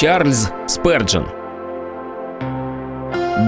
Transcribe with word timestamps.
Чарльз 0.00 0.52
Сперджин 0.68 1.24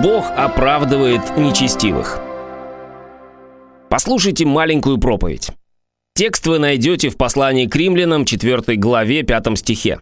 Бог 0.02 0.24
оправдывает 0.36 1.36
нечестивых. 1.36 2.20
Послушайте 3.88 4.46
маленькую 4.46 4.98
проповедь. 4.98 5.52
Текст 6.16 6.48
вы 6.48 6.58
найдете 6.58 7.08
в 7.08 7.16
послании 7.16 7.66
к 7.66 7.76
римлянам 7.76 8.24
4 8.24 8.76
главе 8.78 9.22
5 9.22 9.56
стихе. 9.58 10.00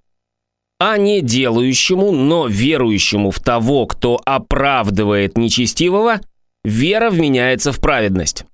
«А 0.80 0.96
не 0.96 1.20
делающему, 1.20 2.12
но 2.12 2.46
верующему 2.46 3.30
в 3.30 3.40
того, 3.40 3.84
кто 3.84 4.18
оправдывает 4.24 5.36
нечестивого, 5.36 6.22
вера 6.64 7.10
вменяется 7.10 7.72
в 7.72 7.78
праведность». 7.78 8.46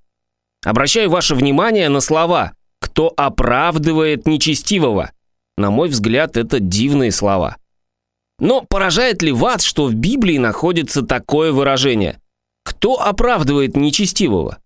Обращаю 0.65 1.09
ваше 1.09 1.33
внимание 1.33 1.87
на 1.87 2.01
слова 2.01 2.55
«кто 2.81 3.13
оправдывает 3.15 4.27
нечестивого». 4.27 5.13
На 5.55 5.71
мой 5.71 5.87
взгляд, 5.87 6.35
это 6.35 6.59
дивные 6.59 7.13
слова. 7.13 7.55
Но 8.39 8.61
поражает 8.61 9.21
ли 9.21 9.31
вас, 9.31 9.63
что 9.63 9.85
в 9.85 9.95
Библии 9.95 10.37
находится 10.37 11.01
такое 11.03 11.51
выражение? 11.51 12.19
Кто 12.63 13.01
оправдывает 13.01 13.75
нечестивого? 13.77 14.57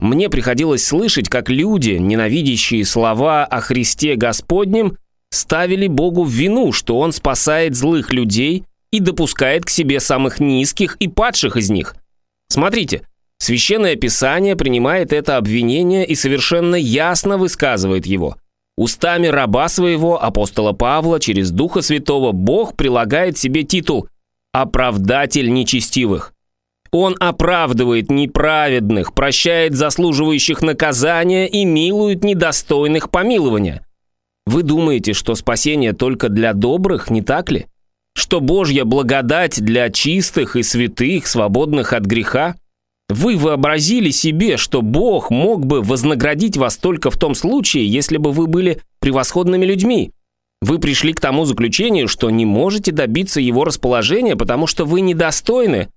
Мне 0.00 0.28
приходилось 0.28 0.84
слышать, 0.84 1.28
как 1.28 1.48
люди, 1.48 1.92
ненавидящие 1.92 2.84
слова 2.84 3.44
о 3.44 3.60
Христе 3.60 4.16
Господнем, 4.16 4.98
ставили 5.30 5.86
Богу 5.86 6.24
в 6.24 6.30
вину, 6.30 6.72
что 6.72 6.98
Он 6.98 7.12
спасает 7.12 7.74
злых 7.74 8.12
людей 8.12 8.64
и 8.90 9.00
допускает 9.00 9.64
к 9.64 9.70
себе 9.70 10.00
самых 10.00 10.40
низких 10.40 10.96
и 10.96 11.08
падших 11.08 11.56
из 11.56 11.70
них. 11.70 11.96
Смотрите, 12.48 13.06
Священное 13.38 13.96
Писание 13.96 14.56
принимает 14.56 15.12
это 15.12 15.36
обвинение 15.36 16.06
и 16.06 16.14
совершенно 16.14 16.76
ясно 16.76 17.38
высказывает 17.38 18.06
его– 18.06 18.36
Устами 18.76 19.28
раба 19.28 19.68
своего, 19.68 20.22
апостола 20.22 20.72
Павла, 20.72 21.20
через 21.20 21.50
Духа 21.50 21.80
Святого, 21.80 22.32
Бог 22.32 22.76
прилагает 22.76 23.38
себе 23.38 23.62
титул 23.62 24.08
«оправдатель 24.52 25.52
нечестивых». 25.52 26.32
Он 26.90 27.16
оправдывает 27.18 28.10
неправедных, 28.10 29.14
прощает 29.14 29.74
заслуживающих 29.74 30.62
наказания 30.62 31.48
и 31.48 31.64
милует 31.64 32.22
недостойных 32.22 33.10
помилования. 33.10 33.84
Вы 34.46 34.62
думаете, 34.62 35.12
что 35.12 35.34
спасение 35.34 35.92
только 35.92 36.28
для 36.28 36.52
добрых, 36.52 37.10
не 37.10 37.22
так 37.22 37.50
ли? 37.50 37.66
Что 38.14 38.40
Божья 38.40 38.84
благодать 38.84 39.60
для 39.60 39.90
чистых 39.90 40.54
и 40.54 40.62
святых, 40.62 41.26
свободных 41.26 41.92
от 41.92 42.04
греха? 42.04 42.54
Вы 43.08 43.36
вообразили 43.36 44.10
себе, 44.10 44.56
что 44.56 44.80
Бог 44.80 45.30
мог 45.30 45.66
бы 45.66 45.82
вознаградить 45.82 46.56
вас 46.56 46.78
только 46.78 47.10
в 47.10 47.18
том 47.18 47.34
случае, 47.34 47.86
если 47.86 48.16
бы 48.16 48.32
вы 48.32 48.46
были 48.46 48.80
превосходными 49.00 49.66
людьми. 49.66 50.12
Вы 50.62 50.78
пришли 50.78 51.12
к 51.12 51.20
тому 51.20 51.44
заключению, 51.44 52.08
что 52.08 52.30
не 52.30 52.46
можете 52.46 52.90
добиться 52.90 53.40
его 53.40 53.64
расположения, 53.64 54.36
потому 54.36 54.66
что 54.66 54.86
вы 54.86 55.02
недостойны. 55.02 55.88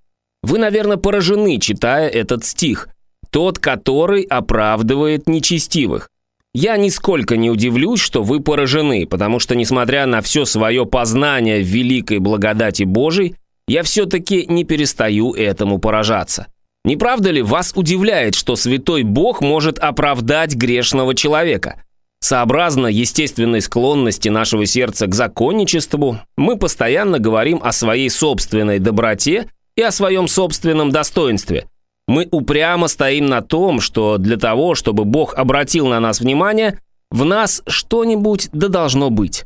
Вы, 0.43 0.57
наверное, 0.57 0.97
поражены, 0.97 1.59
читая 1.59 2.09
этот 2.09 2.43
стих. 2.43 2.89
Тот, 3.29 3.59
который 3.59 4.23
оправдывает 4.23 5.29
нечестивых. 5.29 6.09
Я 6.53 6.75
нисколько 6.75 7.37
не 7.37 7.49
удивлюсь, 7.49 8.01
что 8.01 8.23
вы 8.23 8.41
поражены, 8.41 9.05
потому 9.05 9.39
что, 9.39 9.55
несмотря 9.55 10.05
на 10.05 10.21
все 10.21 10.43
свое 10.43 10.85
познание 10.85 11.61
великой 11.61 12.19
благодати 12.19 12.83
Божией, 12.83 13.35
я 13.67 13.83
все-таки 13.83 14.45
не 14.47 14.65
перестаю 14.65 15.33
этому 15.33 15.77
поражаться. 15.77 16.47
Не 16.87 16.95
правда 16.95 17.31
ли 17.31 17.41
вас 17.41 17.73
удивляет, 17.75 18.33
что 18.33 18.55
святой 18.55 19.03
Бог 19.03 19.41
может 19.41 19.77
оправдать 19.77 20.55
грешного 20.55 21.15
человека? 21.15 21.83
Сообразно 22.21 22.87
естественной 22.87 23.59
склонности 23.59 24.29
нашего 24.29 24.65
сердца 24.65 25.07
к 25.07 25.13
законничеству, 25.13 26.19
мы 26.37 26.57
постоянно 26.57 27.19
говорим 27.19 27.59
о 27.61 27.73
своей 27.73 28.09
собственной 28.09 28.79
доброте 28.79 29.49
и 29.75 29.81
о 29.81 29.91
своем 29.91 30.29
собственном 30.29 30.89
достоинстве. 30.89 31.67
Мы 32.07 32.25
упрямо 32.31 32.87
стоим 32.87 33.25
на 33.25 33.41
том, 33.41 33.81
что 33.81 34.17
для 34.17 34.37
того, 34.37 34.73
чтобы 34.73 35.03
Бог 35.03 35.33
обратил 35.33 35.87
на 35.87 35.99
нас 35.99 36.21
внимание, 36.21 36.79
в 37.11 37.25
нас 37.25 37.63
что-нибудь 37.67 38.47
да 38.53 38.69
должно 38.69 39.09
быть. 39.09 39.43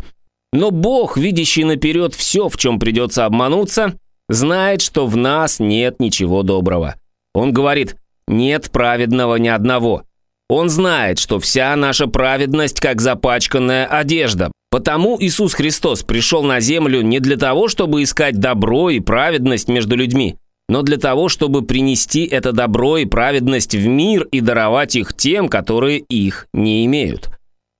Но 0.53 0.69
Бог, 0.69 1.17
видящий 1.17 1.63
наперед 1.63 2.13
все, 2.13 2.49
в 2.49 2.57
чем 2.57 2.77
придется 2.77 3.25
обмануться, 3.25 3.95
знает, 4.29 4.83
что 4.83 5.07
в 5.07 5.17
нас 5.17 5.59
нет 5.59 5.99
ничего 5.99 6.43
доброго. 6.43 6.97
Он 7.33 7.53
говорит, 7.53 7.95
нет 8.27 8.71
праведного 8.71 9.35
ни 9.35 9.47
одного. 9.47 10.03
Он 10.49 10.69
знает, 10.69 11.17
что 11.17 11.39
вся 11.39 11.75
наша 11.75 12.07
праведность 12.07 12.79
как 12.79 12.99
запачканная 12.99 13.85
одежда. 13.85 14.51
Потому 14.69 15.17
Иисус 15.19 15.53
Христос 15.53 16.03
пришел 16.03 16.43
на 16.43 16.59
землю 16.61 17.01
не 17.01 17.19
для 17.19 17.37
того, 17.37 17.67
чтобы 17.67 18.03
искать 18.03 18.39
добро 18.39 18.89
и 18.89 19.01
праведность 19.01 19.67
между 19.67 19.97
людьми, 19.97 20.37
но 20.69 20.81
для 20.81 20.97
того, 20.97 21.27
чтобы 21.27 21.61
принести 21.61 22.25
это 22.25 22.53
добро 22.53 22.97
и 22.97 23.05
праведность 23.05 23.75
в 23.75 23.85
мир 23.87 24.23
и 24.31 24.39
даровать 24.39 24.95
их 24.95 25.13
тем, 25.13 25.49
которые 25.49 25.99
их 25.99 26.47
не 26.53 26.85
имеют. 26.85 27.29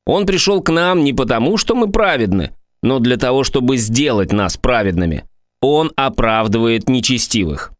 Он 0.05 0.25
пришел 0.25 0.61
к 0.61 0.69
нам 0.69 1.05
не 1.05 1.13
потому, 1.13 1.55
что 1.55 1.75
мы 1.75 1.89
праведны, 1.89 2.51
но 2.83 2.99
для 2.99 3.15
того, 3.15 3.45
чтобы 3.45 3.77
сделать 3.77 4.33
нас 4.33 4.57
праведными. 4.57 5.23
Он 5.61 5.93
оправдывает 5.95 6.89
нечестивых. 6.89 7.71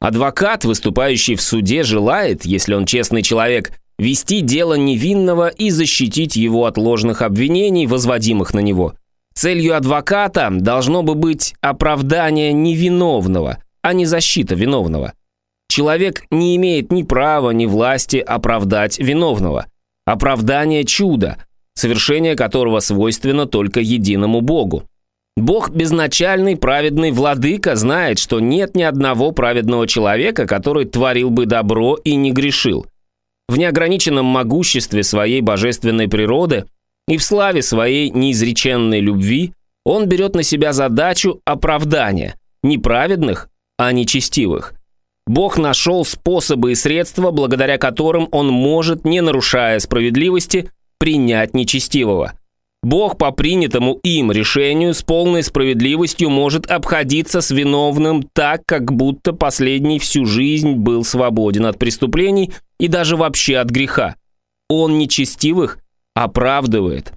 Адвокат, 0.00 0.64
выступающий 0.64 1.34
в 1.34 1.42
суде, 1.42 1.82
желает, 1.82 2.44
если 2.44 2.74
он 2.74 2.86
честный 2.86 3.22
человек, 3.22 3.72
вести 3.98 4.40
дело 4.40 4.74
невинного 4.74 5.48
и 5.48 5.70
защитить 5.70 6.36
его 6.36 6.66
от 6.66 6.78
ложных 6.78 7.22
обвинений, 7.22 7.86
возводимых 7.86 8.54
на 8.54 8.60
него. 8.60 8.94
Целью 9.34 9.76
адвоката 9.76 10.48
должно 10.50 11.02
бы 11.02 11.14
быть 11.14 11.54
оправдание 11.60 12.52
невиновного, 12.52 13.58
а 13.82 13.92
не 13.92 14.04
защита 14.04 14.54
виновного. 14.54 15.14
Человек 15.68 16.24
не 16.30 16.56
имеет 16.56 16.90
ни 16.92 17.02
права, 17.02 17.50
ни 17.50 17.66
власти 17.66 18.16
оправдать 18.16 18.98
виновного. 18.98 19.66
Оправдание– 20.06 20.84
чудо, 20.86 21.36
совершение 21.74 22.34
которого 22.34 22.80
свойственно 22.80 23.46
только 23.46 23.80
единому 23.80 24.40
Богу. 24.40 24.84
Бог 25.40 25.70
безначальный 25.70 26.56
праведный 26.56 27.12
владыка 27.12 27.76
знает, 27.76 28.18
что 28.18 28.40
нет 28.40 28.74
ни 28.74 28.82
одного 28.82 29.30
праведного 29.30 29.86
человека, 29.86 30.46
который 30.46 30.84
творил 30.84 31.30
бы 31.30 31.46
добро 31.46 31.94
и 31.94 32.16
не 32.16 32.32
грешил. 32.32 32.86
В 33.48 33.56
неограниченном 33.56 34.26
могуществе 34.26 35.04
своей 35.04 35.40
божественной 35.40 36.08
природы 36.08 36.64
и 37.06 37.16
в 37.16 37.22
славе 37.22 37.62
своей 37.62 38.10
неизреченной 38.10 39.00
любви 39.00 39.52
он 39.84 40.06
берет 40.06 40.34
на 40.34 40.42
себя 40.42 40.72
задачу 40.72 41.40
оправдания 41.44 42.34
не 42.64 42.76
праведных, 42.76 43.48
а 43.78 43.92
нечестивых. 43.92 44.74
Бог 45.26 45.56
нашел 45.56 46.04
способы 46.04 46.72
и 46.72 46.74
средства, 46.74 47.30
благодаря 47.30 47.78
которым 47.78 48.28
он 48.32 48.48
может, 48.48 49.04
не 49.04 49.20
нарушая 49.20 49.78
справедливости, 49.78 50.70
принять 50.98 51.54
нечестивого– 51.54 52.32
Бог 52.82 53.18
по 53.18 53.32
принятому 53.32 53.94
им 54.04 54.30
решению 54.30 54.94
с 54.94 55.02
полной 55.02 55.42
справедливостью 55.42 56.30
может 56.30 56.70
обходиться 56.70 57.40
с 57.40 57.50
виновным 57.50 58.22
так, 58.22 58.62
как 58.66 58.92
будто 58.92 59.32
последний 59.32 59.98
всю 59.98 60.26
жизнь 60.26 60.74
был 60.74 61.04
свободен 61.04 61.66
от 61.66 61.78
преступлений 61.78 62.52
и 62.78 62.86
даже 62.86 63.16
вообще 63.16 63.58
от 63.58 63.70
греха. 63.70 64.14
Он 64.68 64.96
нечестивых 64.96 65.78
оправдывает. 66.14 67.12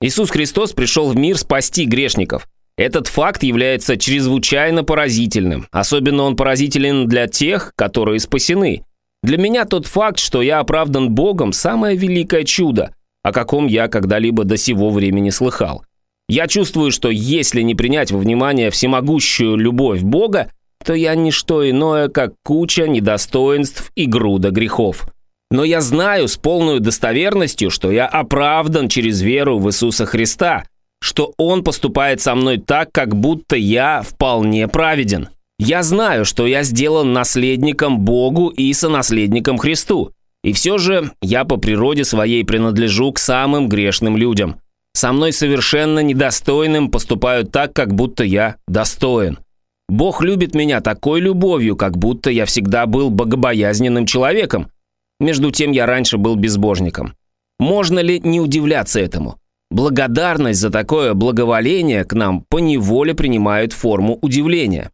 Иисус 0.00 0.30
Христос 0.30 0.72
пришел 0.72 1.10
в 1.10 1.16
мир 1.16 1.36
спасти 1.36 1.84
грешников. 1.84 2.48
Этот 2.78 3.06
факт 3.06 3.42
является 3.42 3.96
чрезвычайно 3.96 4.82
поразительным. 4.82 5.66
Особенно 5.72 6.22
он 6.22 6.36
поразителен 6.36 7.06
для 7.06 7.26
тех, 7.26 7.72
которые 7.76 8.20
спасены. 8.20 8.84
Для 9.22 9.38
меня 9.38 9.64
тот 9.64 9.86
факт, 9.86 10.18
что 10.18 10.42
я 10.42 10.60
оправдан 10.60 11.10
Богом, 11.10 11.52
самое 11.52 11.96
великое 11.96 12.44
чудо– 12.44 12.94
о 13.26 13.32
каком 13.32 13.66
я 13.66 13.88
когда-либо 13.88 14.44
до 14.44 14.56
сего 14.56 14.90
времени 14.90 15.30
слыхал. 15.30 15.84
Я 16.28 16.46
чувствую, 16.46 16.92
что 16.92 17.10
если 17.10 17.62
не 17.62 17.74
принять 17.74 18.12
во 18.12 18.20
внимание 18.20 18.70
всемогущую 18.70 19.56
любовь 19.56 20.02
Бога, 20.02 20.52
то 20.84 20.94
я 20.94 21.16
не 21.16 21.32
что 21.32 21.68
иное, 21.68 22.06
как 22.06 22.34
куча 22.44 22.86
недостоинств 22.86 23.90
и 23.96 24.06
груда 24.06 24.52
грехов. 24.52 25.08
Но 25.50 25.64
я 25.64 25.80
знаю 25.80 26.28
с 26.28 26.36
полной 26.36 26.78
достоверностью, 26.78 27.72
что 27.72 27.90
я 27.90 28.06
оправдан 28.06 28.88
через 28.88 29.20
веру 29.22 29.58
в 29.58 29.70
Иисуса 29.70 30.06
Христа, 30.06 30.62
что 31.00 31.32
Он 31.36 31.64
поступает 31.64 32.20
со 32.20 32.36
мной 32.36 32.58
так, 32.58 32.92
как 32.92 33.16
будто 33.16 33.56
я 33.56 34.02
вполне 34.02 34.68
праведен. 34.68 35.30
Я 35.58 35.82
знаю, 35.82 36.24
что 36.24 36.46
я 36.46 36.62
сделан 36.62 37.12
наследником 37.12 37.98
Богу 37.98 38.50
и 38.50 38.72
сонаследником 38.72 39.58
Христу. 39.58 40.12
И 40.46 40.52
все 40.52 40.78
же 40.78 41.10
я 41.20 41.44
по 41.44 41.56
природе 41.56 42.04
своей 42.04 42.44
принадлежу 42.44 43.12
к 43.12 43.18
самым 43.18 43.68
грешным 43.68 44.16
людям. 44.16 44.60
Со 44.94 45.12
мной 45.12 45.32
совершенно 45.32 45.98
недостойным 45.98 46.88
поступают 46.92 47.50
так, 47.50 47.72
как 47.72 47.92
будто 47.92 48.22
я 48.22 48.54
достоин. 48.68 49.40
Бог 49.88 50.22
любит 50.22 50.54
меня 50.54 50.80
такой 50.80 51.18
любовью, 51.20 51.74
как 51.74 51.98
будто 51.98 52.30
я 52.30 52.46
всегда 52.46 52.86
был 52.86 53.10
богобоязненным 53.10 54.06
человеком. 54.06 54.70
Между 55.18 55.50
тем 55.50 55.72
я 55.72 55.84
раньше 55.84 56.16
был 56.16 56.36
безбожником. 56.36 57.16
Можно 57.58 57.98
ли 57.98 58.20
не 58.20 58.40
удивляться 58.40 59.00
этому? 59.00 59.40
благодарность 59.72 60.60
за 60.60 60.70
такое 60.70 61.14
благоволение 61.14 62.04
к 62.04 62.12
нам 62.12 62.44
поневоле 62.48 63.16
принимает 63.16 63.72
форму 63.72 64.16
удивления. 64.22 64.92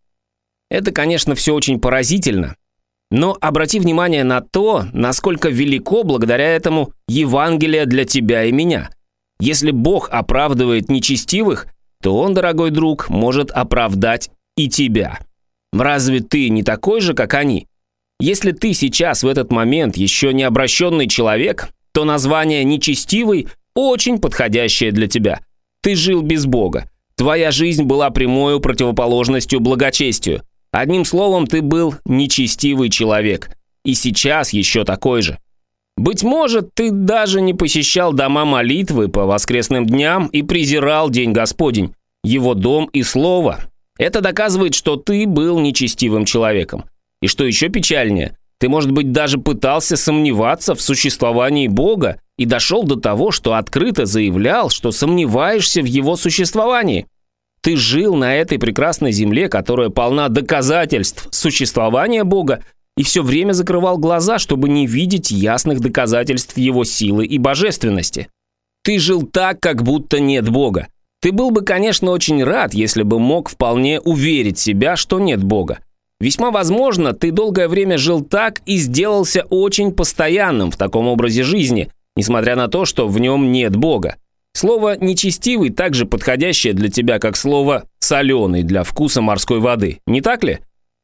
Это, 0.71 0.93
конечно, 0.93 1.35
все 1.35 1.55
очень 1.55 1.79
поразительно, 1.79 2.57
но 3.13 3.37
обрати 3.43 3.79
внимание 3.79 4.25
на 4.25 4.41
то, 4.41 4.87
насколько 4.95 5.51
велико 5.51 6.03
благодаря 6.03 6.57
этому 6.57 6.93
Евангелие 7.09 7.85
для 7.85 8.07
тебя 8.07 8.45
и 8.45 8.53
меня. 8.53 8.91
Если 9.39 9.71
Бог 9.71 10.09
оправдывает 10.11 10.89
нечестивых, 10.89 11.67
то 12.03 12.17
Он, 12.17 12.33
дорогой 12.33 12.71
друг, 12.71 13.11
может 13.11 13.51
оправдать 13.51 14.31
и 14.57 14.69
тебя. 14.71 15.19
Разве 15.75 16.21
ты 16.21 16.49
не 16.49 16.63
такой 16.63 17.03
же, 17.03 17.13
как 17.13 17.35
они? 17.35 17.67
Если 18.19 18.53
ты 18.53 18.73
сейчас 18.73 19.23
в 19.23 19.29
этот 19.29 19.53
момент 19.53 19.99
еще 19.99 20.33
не 20.33 20.45
обращенный 20.45 21.07
человек, 21.07 21.69
то 21.93 22.05
название 22.05 22.65
«нечестивый» 22.65 23.49
очень 23.75 24.21
подходящее 24.21 24.91
для 24.91 25.07
тебя. 25.07 25.41
Ты 25.83 25.97
жил 25.97 26.23
без 26.23 26.47
Бога. 26.47 26.91
Твоя 27.17 27.51
жизнь 27.51 27.85
была 27.85 28.09
прямой 28.09 28.59
противоположностью 28.59 29.61
благочестию. 29.61 30.43
Одним 30.73 31.05
словом, 31.05 31.47
ты 31.47 31.61
был 31.61 31.95
нечестивый 32.07 32.89
человек. 32.89 33.51
И 33.85 33.95
сейчас 33.95 34.53
еще 34.53 34.85
такой 34.85 35.23
же. 35.23 35.39
Быть 35.97 36.23
может, 36.23 36.75
ты 36.75 36.91
даже 36.91 37.43
не 37.43 37.53
посещал 37.53 38.15
дома 38.15 38.47
молитвы 38.47 39.09
по 39.09 39.27
воскресным 39.27 39.85
дням 39.85 40.27
и 40.29 40.43
презирал 40.43 41.11
День 41.11 41.33
Господень, 41.33 41.95
его 42.25 42.55
дом 42.55 42.87
и 42.87 43.03
слово. 43.03 43.61
Это 43.99 44.23
доказывает, 44.23 44.75
что 44.75 44.97
ты 44.97 45.27
был 45.27 45.61
нечестивым 45.61 46.25
человеком. 46.25 46.85
И 47.21 47.29
что 47.29 47.45
еще 47.45 47.69
печальнее, 47.69 48.39
ты, 48.59 48.69
может 48.69 48.91
быть, 48.91 49.13
даже 49.13 49.39
пытался 49.39 49.97
сомневаться 49.97 50.75
в 50.75 50.81
существовании 50.81 51.69
Бога 51.69 52.19
и 52.39 52.47
дошел 52.47 52.85
до 52.85 52.97
того, 52.97 53.31
что 53.31 53.55
открыто 53.55 54.07
заявлял, 54.07 54.71
что 54.71 54.91
сомневаешься 54.91 55.83
в 55.83 55.85
его 55.85 56.17
существовании. 56.17 57.07
Ты 57.63 57.77
жил 57.77 58.17
на 58.17 58.35
этой 58.35 58.59
прекрасной 58.59 59.13
земле, 59.13 59.49
которая 59.49 59.89
полна 59.89 60.29
доказательств 60.29 61.29
существования 61.31 62.25
Бога, 62.25 62.65
и 62.97 63.05
все 63.05 63.23
время 63.23 63.53
закрывал 63.53 63.99
глаза, 63.99 64.39
чтобы 64.39 64.69
не 64.69 64.87
видеть 64.87 65.31
ясных 65.31 65.81
доказательств 65.81 66.59
его 66.59 66.85
силы 66.85 67.25
и 67.25 67.39
божественности. 67.39 68.29
Ты 68.83 68.99
жил 68.99 69.23
так, 69.23 69.61
как 69.61 69.85
будто 69.85 70.19
нет 70.19 70.49
Бога. 70.49 70.89
Ты 71.21 71.31
был 71.31 71.53
бы, 71.53 71.63
конечно, 71.63 72.11
очень 72.11 72.43
рад, 72.43 72.75
если 72.75 73.05
бы 73.05 73.21
мог 73.21 73.49
вполне 73.49 74.01
уверить 74.01 74.59
себя, 74.59 74.97
что 74.97 75.21
нет 75.21 75.43
Бога. 75.43 75.79
Весьма 76.21 76.51
возможно, 76.51 77.13
ты 77.13 77.31
долгое 77.31 77.69
время 77.69 77.97
жил 77.97 78.23
так 78.23 78.61
и 78.67 78.77
сделался 78.77 79.45
очень 79.51 79.93
постоянным 79.93 80.73
в 80.73 80.77
таком 80.77 81.07
образе 81.07 81.45
жизни, 81.45 81.91
несмотря 82.17 82.57
на 82.57 82.67
то, 82.67 82.85
что 82.85 83.07
в 83.07 83.21
нем 83.21 83.53
нет 83.53 83.77
Бога. 83.77 84.17
Слово 84.55 84.97
«нечестивый» 84.99 85.71
также 85.71 86.05
подходящее 86.05 86.75
для 86.75 86.89
тебя, 86.91 87.19
как 87.19 87.37
слово 87.37 87.85
«соленый» 88.01 88.63
для 88.63 88.85
вкуса 88.85 89.23
морской 89.23 89.61
воды, 89.61 90.01
не 90.07 90.21
так 90.21 90.45
ли? 90.45 90.59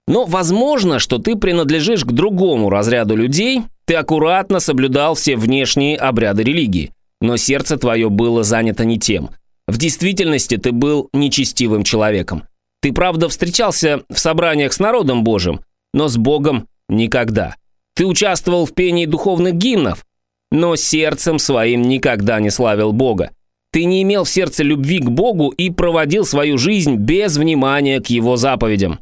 Но 0.07 0.25
возможно, 0.25 0.99
что 0.99 1.19
ты 1.19 1.37
принадлежишь 1.37 2.05
к 2.05 2.13
другому 2.13 2.71
разряду 2.71 3.17
людей, 3.17 3.63
ты 3.87 3.95
аккуратно 3.95 4.61
соблюдал 4.61 5.15
все 5.15 5.37
внешние 5.37 5.97
обряды 5.97 6.43
религии, 6.43 6.93
но 7.21 7.37
сердце 7.37 7.77
твое 7.79 8.11
было 8.11 8.43
занято 8.43 8.85
не 8.85 8.99
тем. 8.99 9.31
В 9.67 9.77
действительности 9.77 10.57
ты 10.57 10.73
был 10.73 11.09
нечестивым 11.13 11.85
человеком. 11.85 12.45
Ты, 12.81 12.93
правда, 12.93 13.29
встречался 13.29 14.03
в 14.09 14.19
собраниях 14.19 14.73
с 14.73 14.79
народом 14.79 15.25
Божьим, 15.25 15.61
но 15.93 16.09
с 16.09 16.17
Богом 16.17 16.69
никогда. 16.89 17.57
Ты 17.95 18.07
участвовал 18.07 18.67
в 18.67 18.73
пении 18.73 19.07
духовных 19.07 19.55
гимнов, 19.55 20.05
но 20.51 20.77
сердцем 20.77 21.39
своим 21.39 21.83
никогда 21.83 22.41
не 22.41 22.51
славил 22.51 22.93
Бога. 22.93 23.31
Ты 23.71 23.85
не 23.85 24.03
имел 24.03 24.25
в 24.25 24.31
сердце 24.31 24.63
любви 24.63 24.99
к 24.99 25.11
Богу 25.11 25.51
и 25.51 25.71
проводил 25.71 26.25
свою 26.25 26.57
жизнь 26.57 26.97
без 26.97 27.37
внимания 27.37 28.01
к 28.01 28.07
Его 28.07 28.37
заповедям. 28.37 29.01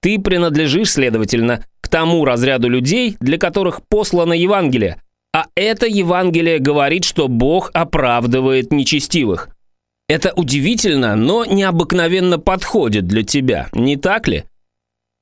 Ты 0.00 0.18
принадлежишь, 0.18 0.92
следовательно, 0.92 1.64
к 1.80 1.88
тому 1.88 2.24
разряду 2.24 2.68
людей, 2.68 3.16
для 3.20 3.38
которых 3.38 3.80
послано 3.88 4.32
Евангелие. 4.32 5.00
А 5.32 5.46
это 5.54 5.86
Евангелие 5.86 6.58
говорит, 6.58 7.04
что 7.04 7.28
Бог 7.28 7.70
оправдывает 7.74 8.72
нечестивых. 8.72 9.50
Это 10.08 10.32
удивительно, 10.34 11.16
но 11.16 11.44
необыкновенно 11.44 12.38
подходит 12.38 13.06
для 13.06 13.22
тебя, 13.22 13.68
не 13.72 13.96
так 13.96 14.26
ли? 14.26 14.44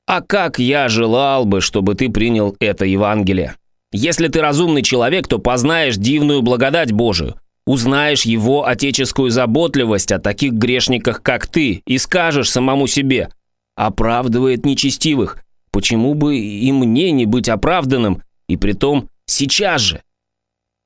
А 0.06 0.20
как 0.22 0.58
я 0.58 0.88
желал 0.88 1.44
бы, 1.44 1.60
чтобы 1.60 1.96
ты 1.96 2.08
принял 2.08 2.56
это 2.60 2.84
Евангелие. 2.84 3.56
Если 3.92 4.28
ты 4.28 4.40
разумный 4.40 4.82
человек, 4.82 5.26
то 5.26 5.38
познаешь 5.38 5.96
дивную 5.96 6.42
благодать 6.42 6.92
Божию– 6.92 7.34
Узнаешь 7.66 8.22
его 8.22 8.64
отеческую 8.64 9.30
заботливость 9.30 10.12
о 10.12 10.20
таких 10.20 10.52
грешниках, 10.52 11.20
как 11.20 11.48
ты, 11.48 11.82
и 11.84 11.98
скажешь 11.98 12.50
самому 12.50 12.86
себе 12.86 13.28
«Оправдывает 13.74 14.64
нечестивых, 14.64 15.38
почему 15.72 16.14
бы 16.14 16.38
и 16.38 16.70
мне 16.70 17.10
не 17.10 17.26
быть 17.26 17.48
оправданным, 17.48 18.22
и 18.48 18.56
притом 18.56 19.08
сейчас 19.26 19.80
же?» 19.80 20.02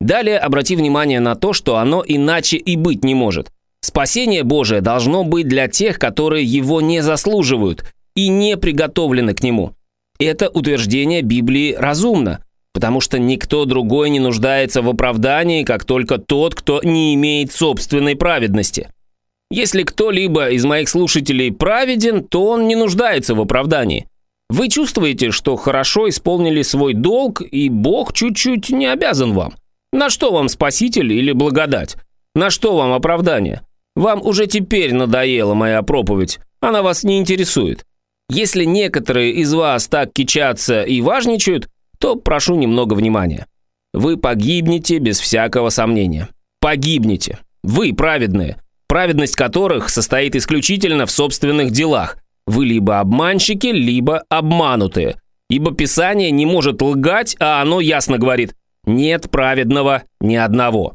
Далее 0.00 0.38
обрати 0.38 0.74
внимание 0.74 1.20
на 1.20 1.34
то, 1.34 1.52
что 1.52 1.76
оно 1.76 2.02
иначе 2.06 2.56
и 2.56 2.76
быть 2.76 3.04
не 3.04 3.14
может. 3.14 3.52
Спасение 3.82 4.42
Божие 4.42 4.80
должно 4.80 5.24
быть 5.24 5.46
для 5.46 5.68
тех, 5.68 5.98
которые 5.98 6.44
его 6.44 6.80
не 6.80 7.02
заслуживают 7.02 7.84
и 8.14 8.28
не 8.28 8.56
приготовлены 8.56 9.34
к 9.34 9.42
нему. 9.42 9.74
Это 10.18 10.48
утверждение 10.48 11.20
Библии 11.20 11.74
разумно– 11.74 12.42
потому 12.72 13.00
что 13.00 13.18
никто 13.18 13.64
другой 13.64 14.10
не 14.10 14.20
нуждается 14.20 14.82
в 14.82 14.88
оправдании, 14.88 15.64
как 15.64 15.84
только 15.84 16.18
тот, 16.18 16.54
кто 16.54 16.80
не 16.82 17.14
имеет 17.14 17.52
собственной 17.52 18.16
праведности. 18.16 18.88
Если 19.50 19.82
кто-либо 19.82 20.50
из 20.50 20.64
моих 20.64 20.88
слушателей 20.88 21.52
праведен, 21.52 22.24
то 22.24 22.46
он 22.46 22.68
не 22.68 22.76
нуждается 22.76 23.34
в 23.34 23.40
оправдании. 23.40 24.06
Вы 24.48 24.68
чувствуете, 24.68 25.30
что 25.30 25.56
хорошо 25.56 26.08
исполнили 26.08 26.62
свой 26.62 26.94
долг, 26.94 27.42
и 27.42 27.68
Бог 27.68 28.12
чуть-чуть 28.12 28.70
не 28.70 28.86
обязан 28.86 29.32
вам. 29.32 29.54
На 29.92 30.08
что 30.08 30.32
вам 30.32 30.48
спаситель 30.48 31.12
или 31.12 31.32
благодать? 31.32 31.96
На 32.34 32.50
что 32.50 32.76
вам 32.76 32.92
оправдание? 32.92 33.62
Вам 33.96 34.22
уже 34.22 34.46
теперь 34.46 34.94
надоела 34.94 35.54
моя 35.54 35.82
проповедь, 35.82 36.38
она 36.60 36.82
вас 36.82 37.02
не 37.04 37.18
интересует. 37.18 37.84
Если 38.28 38.64
некоторые 38.64 39.32
из 39.32 39.52
вас 39.52 39.88
так 39.88 40.12
кичатся 40.12 40.82
и 40.82 41.00
важничают, 41.00 41.68
то 42.00 42.16
прошу 42.16 42.56
немного 42.56 42.94
внимания. 42.94 43.46
Вы 43.92 44.16
погибнете 44.16 44.98
без 44.98 45.20
всякого 45.20 45.68
сомнения. 45.68 46.28
Погибнете. 46.60 47.38
Вы 47.62 47.92
праведные, 47.92 48.56
праведность 48.88 49.36
которых 49.36 49.88
состоит 49.90 50.34
исключительно 50.34 51.06
в 51.06 51.10
собственных 51.10 51.70
делах. 51.70 52.16
Вы 52.46 52.66
либо 52.66 53.00
обманщики, 53.00 53.68
либо 53.68 54.24
обманутые. 54.28 55.16
Ибо 55.50 55.74
Писание 55.74 56.30
не 56.30 56.46
может 56.46 56.80
лгать, 56.80 57.36
а 57.38 57.60
оно 57.60 57.80
ясно 57.80 58.18
говорит 58.18 58.54
«нет 58.84 59.30
праведного 59.30 60.04
ни 60.20 60.36
одного». 60.36 60.94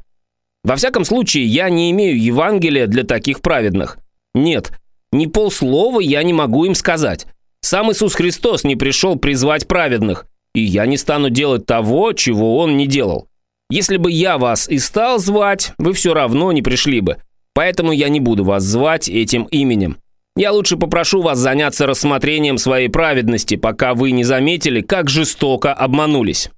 Во 0.63 0.75
всяком 0.75 1.05
случае, 1.05 1.45
я 1.45 1.69
не 1.69 1.91
имею 1.91 2.19
Евангелия 2.19 2.87
для 2.87 3.03
таких 3.03 3.41
праведных. 3.41 3.99
Нет, 4.33 4.71
ни 5.11 5.27
полслова 5.27 5.99
я 5.99 6.23
не 6.23 6.33
могу 6.33 6.65
им 6.65 6.73
сказать. 6.73 7.27
Сам 7.61 7.91
Иисус 7.91 8.15
Христос 8.15 8.63
не 8.63 8.75
пришел 8.75 9.17
призвать 9.17 9.67
праведных, 9.67 10.25
и 10.55 10.61
я 10.61 10.85
не 10.87 10.97
стану 10.97 11.29
делать 11.29 11.65
того, 11.65 12.13
чего 12.13 12.57
он 12.57 12.77
не 12.77 12.87
делал. 12.87 13.27
Если 13.69 13.97
бы 13.97 14.11
я 14.11 14.37
вас 14.37 14.69
и 14.69 14.79
стал 14.79 15.19
звать, 15.19 15.73
вы 15.77 15.93
все 15.93 16.13
равно 16.13 16.51
не 16.51 16.61
пришли 16.61 17.01
бы. 17.01 17.17
Поэтому 17.53 17.91
я 17.91 18.09
не 18.09 18.19
буду 18.19 18.43
вас 18.43 18.63
звать 18.63 19.09
этим 19.09 19.43
именем. 19.43 19.97
Я 20.37 20.51
лучше 20.51 20.77
попрошу 20.77 21.21
вас 21.21 21.39
заняться 21.39 21.87
рассмотрением 21.87 22.57
своей 22.57 22.89
праведности, 22.89 23.55
пока 23.55 23.93
вы 23.93 24.11
не 24.11 24.23
заметили, 24.23 24.81
как 24.81 25.09
жестоко 25.09 25.73
обманулись. 25.73 26.49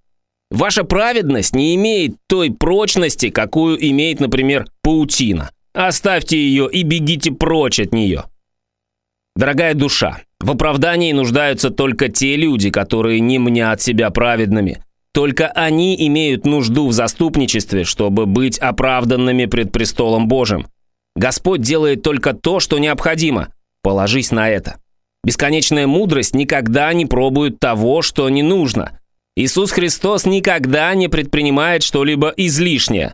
Ваша 0.50 0.84
праведность 0.84 1.56
не 1.56 1.76
имеет 1.76 2.16
той 2.28 2.52
прочности, 2.52 3.30
какую 3.30 3.78
имеет, 3.90 4.20
например, 4.20 4.66
паутина. 4.82 5.52
Оставьте 5.74 6.38
ее 6.38 6.70
и 6.72 6.84
бегите 6.84 7.32
прочь 7.32 7.80
от 7.80 7.94
нее. 7.94 8.24
Дорогая 9.38 9.76
душа, 9.76 10.22
в 10.40 10.50
оправдании 10.50 11.12
нуждаются 11.12 11.70
только 11.70 12.10
те 12.10 12.36
люди, 12.36 12.72
которые 12.72 13.20
не 13.20 13.38
мнят 13.38 13.80
себя 13.80 14.10
праведными. 14.10 14.84
Только 15.14 15.48
они 15.50 15.96
имеют 16.08 16.48
нужду 16.48 16.88
в 16.88 16.92
заступничестве, 16.92 17.84
чтобы 17.84 18.26
быть 18.26 18.58
оправданными 18.58 19.46
пред 19.46 19.72
престолом 19.72 20.28
Божьим. 20.28 20.66
Господь 21.16 21.62
делает 21.62 22.02
только 22.02 22.34
то, 22.34 22.60
что 22.60 22.80
необходимо. 22.80 23.50
Положись 23.84 24.32
на 24.32 24.50
это. 24.50 24.78
Бесконечная 25.24 25.86
мудрость 25.86 26.34
никогда 26.34 26.92
не 26.94 27.06
пробует 27.06 27.60
того, 27.60 28.02
что 28.02 28.28
не 28.30 28.42
нужно. 28.42 29.00
Иисус 29.36 29.70
Христос 29.70 30.26
никогда 30.26 30.96
не 30.96 31.10
предпринимает 31.10 31.84
что-либо 31.84 32.34
излишнее. 32.38 33.14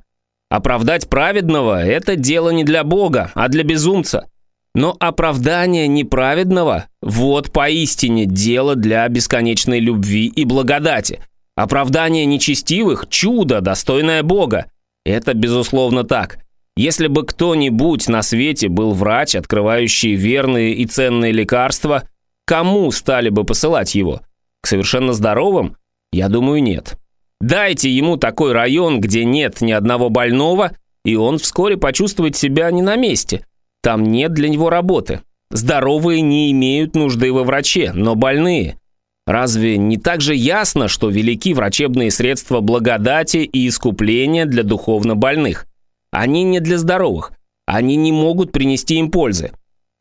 Оправдать 0.50 1.10
праведного– 1.10 1.84
это 1.86 2.15
дело 2.15 2.50
не 2.51 2.63
для 2.63 2.86
Бога, 2.86 3.32
а 3.34 3.50
для 3.50 3.65
безумца. 3.65 4.30
Но 4.75 4.96
оправдание 5.00 5.88
неправедного– 5.88 6.88
вот 7.01 7.51
поистине 7.51 8.25
дело 8.25 8.75
для 8.75 9.08
бесконечной 9.08 9.80
любви 9.80 10.25
и 10.27 10.46
благодати. 10.46 11.20
Оправдание 11.56 12.25
нечестивых– 12.25 13.08
чудо, 13.10 13.62
достойное 13.62 14.24
Бога. 14.24 14.65
Это 15.06 15.36
безусловно 15.36 16.03
так. 16.03 16.39
Если 16.75 17.06
бы 17.06 17.24
кто-нибудь 17.24 18.08
на 18.08 18.24
свете 18.24 18.68
был 18.68 18.94
врач, 18.94 19.36
открывающий 19.36 20.15
верные 20.15 20.74
и 20.74 20.86
ценные 20.86 21.32
лекарства, 21.32 22.08
кому 22.46 22.92
стали 22.92 23.30
бы 23.30 23.44
посылать 23.44 23.94
его? 23.94 24.22
К 24.62 24.68
совершенно 24.68 25.13
здоровым? 25.13 25.77
Я 26.12 26.30
думаю, 26.30 26.63
нет. 26.63 26.98
Дайте 27.39 27.92
ему 27.92 28.18
такой 28.18 28.53
район, 28.53 29.01
где 29.01 29.24
нет 29.24 29.62
ни 29.62 29.72
одного 29.72 30.10
больного, 30.10 30.72
и 31.06 31.15
он 31.15 31.38
вскоре 31.38 31.77
почувствует 31.77 32.36
себя 32.36 32.72
не 32.72 32.82
на 32.82 32.96
месте. 32.96 33.46
Там 33.83 34.03
нет 34.03 34.33
для 34.33 34.47
него 34.47 34.69
работы. 34.69 35.21
Здоровые 35.51 36.21
не 36.21 36.51
имеют 36.51 36.95
нужды 36.95 37.33
во 37.33 37.43
враче, 37.43 37.91
но 37.93 38.15
больные. 38.15 38.79
Разве 39.27 39.77
не 39.77 39.97
так 39.97 40.21
же 40.21 40.33
ясно, 40.35 40.87
что 40.87 41.09
велики 41.09 41.53
врачебные 41.53 42.09
средства 42.09 42.61
благодати 42.61 43.37
и 43.37 43.67
искупления 43.67 44.45
для 44.45 44.63
духовно 44.63 45.15
больных? 45.15 45.67
Они 46.11 46.43
не 46.43 46.61
для 46.61 46.77
здоровых. 46.77 47.33
Они 47.65 47.97
не 47.97 48.11
могут 48.13 48.53
принести 48.53 48.95
им 48.95 49.11
пользы. 49.11 49.51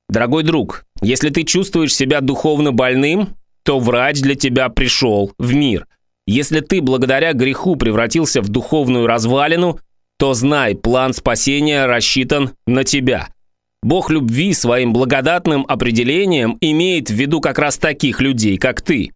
Дорогой 0.09 0.45
друг, 0.45 0.85
если 1.01 1.31
ты 1.31 1.43
чувствуешь 1.43 1.95
себя 1.95 2.21
духовно 2.21 2.71
больным, 2.71 3.37
то 3.65 3.81
врач 3.81 4.21
для 4.21 4.37
тебя 4.37 4.69
пришел 4.69 5.33
в 5.39 5.55
мир. 5.55 5.87
Если 6.27 6.61
ты 6.61 6.81
благодаря 6.81 7.33
греху 7.33 7.75
превратился 7.77 8.43
в 8.43 8.49
духовную 8.49 9.07
развалину, 9.07 9.81
то 10.19 10.35
знай, 10.35 10.77
план 10.77 11.15
спасения 11.15 11.87
рассчитан 11.87 12.53
на 12.67 12.85
тебя. 12.85 13.29
Бог 13.83 14.11
любви 14.11 14.55
своим 14.55 14.93
благодатным 14.93 15.65
определением 15.69 16.57
имеет 16.61 17.11
в 17.11 17.15
виду 17.15 17.41
как 17.41 17.59
раз 17.59 17.79
таких 17.79 18.21
людей, 18.21 18.59
как 18.59 18.81
ты. 18.81 19.11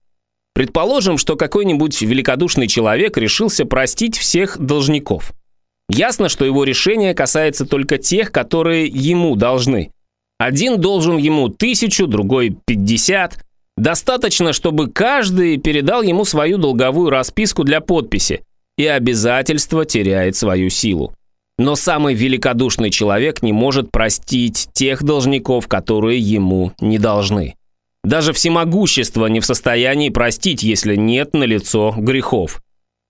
Предположим, 0.55 1.19
что 1.19 1.37
какой-нибудь 1.37 2.01
великодушный 2.03 2.67
человек 2.67 3.17
решился 3.17 3.65
простить 3.65 4.17
всех 4.17 4.59
должников– 4.59 5.33
Ясно, 5.89 6.29
что 6.29 6.45
его 6.45 6.65
решение 6.65 7.15
касается 7.15 7.65
только 7.65 7.99
тех, 7.99 8.33
которые 8.33 8.87
ему 8.87 9.37
должны. 9.37 9.93
Один 10.39 10.81
должен 10.81 11.17
ему 11.17 11.49
тысячу, 11.49 12.07
другой 12.07 12.57
пятьдесят. 12.67 13.39
Достаточно, 13.77 14.53
чтобы 14.53 14.91
каждый 14.91 15.59
передал 15.59 16.03
ему 16.03 16.25
свою 16.25 16.59
долговую 16.59 17.11
расписку 17.11 17.63
для 17.63 17.81
подписи, 17.81 18.43
и 18.77 18.87
обязательство 18.87 19.85
теряет 19.85 20.35
свою 20.35 20.71
силу. 20.71 21.13
Но 21.59 21.75
самый 21.75 22.15
великодушный 22.15 22.91
человек 22.91 23.43
не 23.43 23.53
может 23.53 23.91
простить 23.91 24.69
тех 24.73 25.03
должников, 25.03 25.69
которые 25.69 26.19
ему 26.19 26.73
не 26.81 26.99
должны. 26.99 27.55
Даже 28.05 28.33
всемогущество 28.33 29.27
не 29.27 29.41
в 29.41 29.47
состоянии 29.47 30.11
простить, 30.11 30.63
если 30.63 30.97
нет 30.97 31.35
на 31.35 31.45
лицо 31.45 31.95
грехов. 31.97 32.63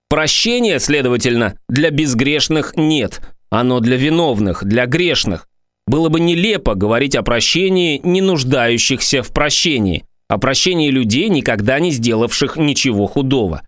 Прощения, 0.09 0.79
следовательно, 0.79 1.55
для 1.67 1.91
безгрешных 1.91 2.77
нет. 2.77 3.21
Оно 3.49 3.81
для 3.81 3.97
виновных, 3.97 4.63
для 4.63 4.85
грешных. 4.85 5.47
Было 5.85 6.09
бы 6.09 6.19
нелепо 6.19 6.75
говорить 6.75 7.15
о 7.15 7.23
прощении, 7.23 7.99
не 8.03 8.21
нуждающихся 8.21 9.21
в 9.21 9.29
прощении, 9.29 10.05
о 10.29 10.37
прощении 10.37 10.89
людей, 10.89 11.29
никогда 11.29 11.79
не 11.79 11.91
сделавших 11.91 12.55
ничего 12.57 13.07
худого. 13.07 13.61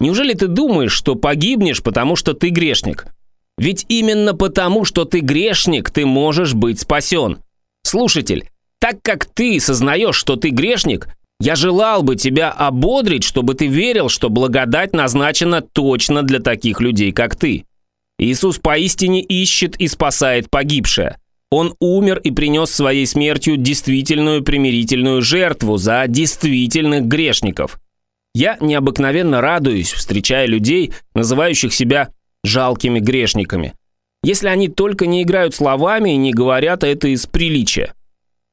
Неужели 0.00 0.34
ты 0.34 0.48
думаешь, 0.48 0.92
что 0.92 1.14
погибнешь, 1.14 1.82
потому 1.82 2.16
что 2.16 2.34
ты 2.34 2.50
грешник? 2.50 3.06
Ведь 3.56 3.86
именно 3.88 4.34
потому, 4.34 4.84
что 4.84 5.04
ты 5.04 5.20
грешник, 5.20 5.90
ты 5.90 6.06
можешь 6.06 6.54
быть 6.54 6.80
спасен. 6.80 7.38
Слушатель, 7.82 8.48
так 8.80 9.00
как 9.02 9.26
ты 9.26 9.60
сознаешь, 9.60 10.16
что 10.16 10.36
ты 10.36 10.50
грешник, 10.50 11.08
я 11.40 11.56
желал 11.56 12.02
бы 12.02 12.16
тебя 12.16 12.50
ободрить, 12.50 13.24
чтобы 13.24 13.54
ты 13.54 13.66
верил, 13.66 14.08
что 14.08 14.28
благодать 14.28 14.92
назначена 14.92 15.60
точно 15.60 16.22
для 16.22 16.40
таких 16.40 16.80
людей, 16.80 17.12
как 17.12 17.36
ты. 17.36 17.64
Иисус 18.18 18.58
поистине 18.58 19.20
ищет 19.20 19.76
и 19.80 19.88
спасает 19.88 20.48
погибшее. 20.50 21.18
Он 21.50 21.74
умер 21.78 22.18
и 22.18 22.30
принес 22.30 22.70
своей 22.70 23.06
смертью 23.06 23.56
действительную 23.56 24.42
примирительную 24.42 25.22
жертву 25.22 25.76
за 25.76 26.04
действительных 26.08 27.04
грешников. 27.04 27.78
Я 28.34 28.56
необыкновенно 28.60 29.40
радуюсь, 29.40 29.92
встречая 29.92 30.46
людей, 30.46 30.92
называющих 31.14 31.72
себя 31.72 32.10
жалкими 32.44 33.00
грешниками. 33.00 33.74
Если 34.22 34.48
они 34.48 34.68
только 34.68 35.06
не 35.06 35.22
играют 35.22 35.54
словами 35.54 36.10
и 36.10 36.16
не 36.16 36.32
говорят 36.32 36.84
это 36.84 37.08
из 37.08 37.26
приличия. 37.26 37.94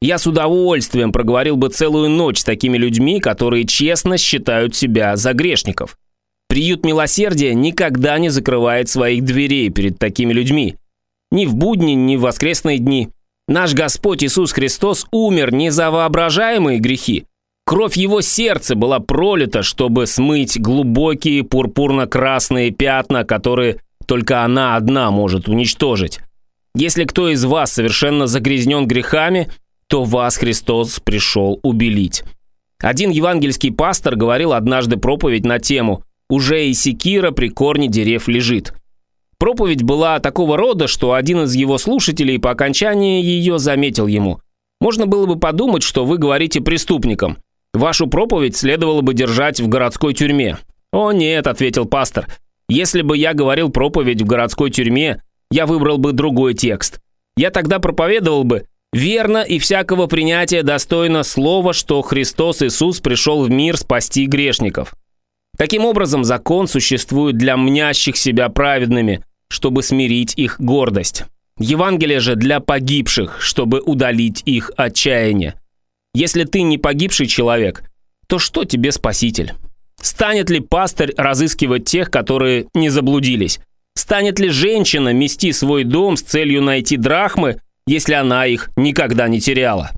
Я 0.01 0.17
с 0.17 0.25
удовольствием 0.25 1.11
проговорил 1.11 1.57
бы 1.57 1.69
целую 1.69 2.09
ночь 2.09 2.39
с 2.39 2.43
такими 2.43 2.77
людьми, 2.77 3.19
которые 3.19 3.65
честно 3.65 4.17
считают 4.17 4.75
себя 4.75 5.15
за 5.15 5.33
грешников. 5.33 5.97
Приют 6.49 6.83
милосердия 6.83 7.53
никогда 7.53 8.17
не 8.17 8.29
закрывает 8.29 8.89
своих 8.89 9.23
дверей 9.23 9.69
перед 9.69 9.99
такими 9.99 10.33
людьми. 10.33 10.75
Ни 11.31 11.45
в 11.45 11.55
будни, 11.55 11.93
ни 11.93 12.17
в 12.17 12.21
воскресные 12.21 12.79
дни. 12.79 13.09
Наш 13.47 13.73
Господь 13.73 14.23
Иисус 14.23 14.51
Христос 14.51 15.05
умер 15.11 15.53
не 15.53 15.71
за 15.71 15.91
воображаемые 15.91 16.79
грехи. 16.79 17.25
Кровь 17.65 17.95
Его 17.95 18.21
сердца 18.21 18.75
была 18.75 18.99
пролита, 18.99 19.63
чтобы 19.63 20.07
смыть 20.07 20.59
глубокие 20.59 21.43
пурпурно-красные 21.43 22.71
пятна, 22.71 23.23
которые 23.23 23.77
только 24.05 24.43
она 24.43 24.75
одна 24.75 25.11
может 25.11 25.47
уничтожить. 25.47 26.19
Если 26.75 27.03
кто 27.03 27.29
из 27.29 27.43
вас 27.45 27.71
совершенно 27.71 28.27
загрязнен 28.27 28.87
грехами, 28.87 29.49
то 29.87 30.03
вас 30.03 30.37
Христос 30.37 30.99
пришел 30.99 31.59
убелить. 31.63 32.23
Один 32.79 33.11
евангельский 33.11 33.71
пастор 33.71 34.15
говорил 34.15 34.53
однажды 34.53 34.97
проповедь 34.97 35.45
на 35.45 35.59
тему 35.59 36.03
«Уже 36.29 36.67
и 36.67 36.73
секира 36.73 37.31
при 37.31 37.49
корне 37.49 37.87
дерев 37.87 38.27
лежит». 38.27 38.73
Проповедь 39.37 39.83
была 39.83 40.19
такого 40.19 40.55
рода, 40.55 40.87
что 40.87 41.13
один 41.13 41.43
из 41.43 41.55
его 41.55 41.77
слушателей 41.77 42.39
по 42.39 42.51
окончании 42.51 43.23
ее 43.23 43.59
заметил 43.59 44.07
ему. 44.07 44.39
Можно 44.79 45.07
было 45.07 45.25
бы 45.25 45.37
подумать, 45.37 45.83
что 45.83 46.05
вы 46.05 46.17
говорите 46.17 46.61
преступникам. 46.61 47.37
Вашу 47.73 48.07
проповедь 48.07 48.55
следовало 48.55 49.01
бы 49.01 49.13
держать 49.13 49.59
в 49.59 49.67
городской 49.67 50.13
тюрьме. 50.13 50.57
«О 50.91 51.11
нет»,— 51.11 51.47
ответил 51.47 51.85
пастор,— 51.85 52.27
«если 52.69 53.01
бы 53.01 53.17
я 53.17 53.33
говорил 53.33 53.69
проповедь 53.69 54.21
в 54.21 54.25
городской 54.25 54.71
тюрьме, 54.71 55.21
я 55.51 55.65
выбрал 55.65 55.97
бы 55.97 56.11
другой 56.11 56.53
текст. 56.53 56.99
Я 57.37 57.49
тогда 57.49 57.79
проповедовал 57.79 58.43
бы 58.43 58.65
Верно 58.93 59.37
и 59.37 59.57
всякого 59.57 60.07
принятия 60.07 60.63
достойно 60.63 61.23
слова, 61.23 61.71
что 61.71 62.01
Христос 62.01 62.61
Иисус 62.61 62.99
пришел 62.99 63.43
в 63.43 63.49
мир 63.49 63.77
спасти 63.77 64.25
грешников. 64.25 64.93
Таким 65.57 65.85
образом, 65.85 66.25
закон 66.25 66.67
существует 66.67 67.37
для 67.37 67.55
мнящих 67.55 68.17
себя 68.17 68.49
праведными, 68.49 69.23
чтобы 69.49 69.83
смирить 69.83 70.33
их 70.35 70.59
гордость. 70.59 71.23
Евангелие 71.57 72.19
же 72.19 72.35
для 72.35 72.59
погибших, 72.59 73.41
чтобы 73.41 73.79
удалить 73.79 74.41
их 74.45 74.71
отчаяние. 74.75 75.55
Если 76.13 76.43
ты 76.43 76.61
не 76.61 76.77
погибший 76.77 77.27
человек, 77.27 77.83
то 78.27 78.39
что 78.39 78.65
тебе 78.65 78.91
спаситель? 78.91 79.53
Станет 80.01 80.49
ли 80.49 80.59
пастырь 80.59 81.13
разыскивать 81.15 81.85
тех, 81.85 82.09
которые 82.09 82.67
не 82.73 82.89
заблудились? 82.89 83.59
Станет 83.95 84.39
ли 84.39 84.49
женщина 84.49 85.13
мести 85.13 85.51
свой 85.51 85.83
дом 85.83 86.17
с 86.17 86.21
целью 86.21 86.61
найти 86.61 86.97
драхмы, 86.97 87.59
если 87.87 88.13
она 88.13 88.45
их 88.45 88.69
никогда 88.75 89.27
не 89.27 89.39
теряла. 89.39 89.91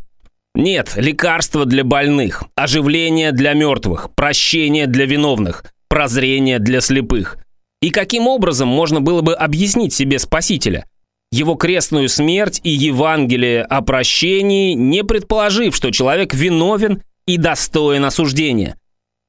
Нет, 0.56 0.94
лекарства 0.96 1.66
для 1.66 1.84
больных, 1.84 2.44
оживление 2.56 3.32
для 3.32 3.54
мертвых, 3.54 4.12
прощение 4.16 4.88
для 4.88 5.06
виновных, 5.06 5.66
прозрение 5.90 6.60
для 6.60 6.80
слепых. 6.82 7.38
И 7.82 7.90
каким 7.90 8.28
образом 8.28 8.68
можно 8.68 9.02
было 9.02 9.22
бы 9.22 9.34
объяснить 9.34 9.94
себе 9.94 10.20
Спасителя? 10.20 10.86
Его 11.34 11.56
крестную 11.56 12.10
смерть 12.10 12.62
и 12.64 12.70
Евангелие 12.70 13.64
о 13.64 13.82
прощении, 13.82 14.74
не 14.74 15.04
предположив, 15.04 15.76
что 15.76 15.90
человек 15.90 16.36
виновен 16.36 17.02
и 17.26 17.38
достоин 17.38 18.06
осуждения. 18.06 18.78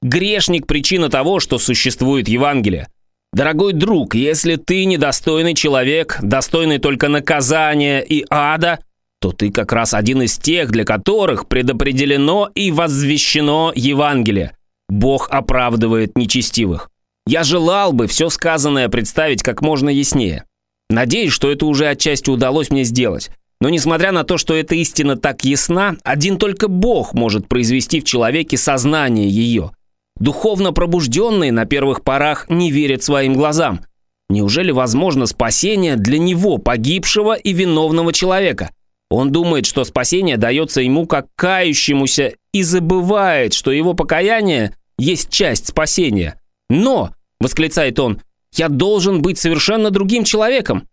Грешник– 0.03 0.67
причина 0.69 1.09
того, 1.09 1.41
что 1.41 1.57
существует 1.57 2.29
Евангелие. 2.29 2.89
Дорогой 3.33 3.73
друг, 3.73 4.15
если 4.15 4.57
ты 4.57 4.85
недостойный 4.85 5.55
человек, 5.55 6.19
достойный 6.21 6.77
только 6.77 7.09
наказания 7.09 8.01
и 8.01 8.27
ада, 8.29 8.81
то 9.19 9.33
ты 9.33 9.51
как 9.51 9.73
раз 9.73 9.95
один 9.95 10.21
из 10.21 10.37
тех, 10.37 10.71
для 10.71 10.85
которых 10.85 11.49
предопределено 11.49 12.51
и 12.55 12.71
возвещено 12.71 13.73
Евангелие. 13.75 14.55
Бог 14.91 15.31
оправдывает 15.31 16.19
нечестивых. 16.19 16.91
Я 17.27 17.45
желал 17.45 17.95
бы 17.95 18.09
все 18.09 18.29
сказанное 18.29 18.91
представить 18.91 19.43
как 19.43 19.63
можно 19.63 19.89
яснее. 19.89 20.45
Надеюсь, 20.95 21.33
что 21.33 21.51
это 21.51 21.67
уже 21.67 21.89
отчасти 21.89 22.31
удалось 22.31 22.71
мне 22.71 22.85
сделать. 22.85 23.31
Но 23.61 23.69
несмотря 23.69 24.13
на 24.13 24.25
то, 24.25 24.39
что 24.39 24.55
эта 24.55 24.75
истина 24.75 25.17
так 25.17 25.45
ясна, 25.45 25.97
один 26.03 26.39
только 26.39 26.69
Бог 26.69 27.15
может 27.15 27.49
произвести 27.49 28.01
в 28.01 28.05
человеке 28.05 28.57
сознание 28.57 29.29
ее– 29.29 29.73
Духовно 30.19 30.73
пробужденные 30.73 31.51
на 31.51 31.67
первых 31.67 32.03
порах 32.03 32.49
не 32.49 32.71
верят 32.71 33.03
своим 33.03 33.35
глазам. 33.35 33.81
Неужели 34.29 34.71
возможно 34.71 35.27
спасение 35.27 35.97
для 35.97 36.19
него, 36.19 36.59
погибшего 36.59 37.35
и 37.35 37.53
виновного 37.53 38.13
человека? 38.13 38.71
Он 39.11 39.33
думает, 39.33 39.67
что 39.67 39.85
спасение 39.85 40.37
дается 40.37 40.81
ему 40.81 41.07
как 41.07 41.27
кающемуся 41.37 42.35
и 42.53 42.63
забывает, 42.63 43.53
что 43.53 43.71
его 43.71 43.95
покаяние 43.95 44.75
есть 44.99 45.31
часть 45.31 45.69
спасения. 45.69 46.41
«Но»,— 46.71 47.11
восклицает 47.41 47.99
он,— 47.99 48.21
«я 48.57 48.69
должен 48.69 49.23
быть 49.23 49.39
совершенно 49.39 49.91
другим 49.91 50.25
человеком». 50.25 50.87